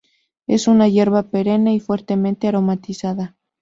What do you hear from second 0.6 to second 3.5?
una hierba perenne y fuertemente aromatizada.